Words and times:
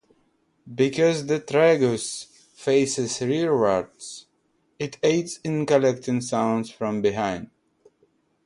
Because 0.73 1.27
the 1.27 1.39
tragus 1.39 2.25
faces 2.55 3.19
rearwards, 3.21 4.25
it 4.79 4.97
aids 5.03 5.39
in 5.43 5.63
collecting 5.67 6.21
sounds 6.21 6.71
from 6.71 7.03
behind. 7.03 7.51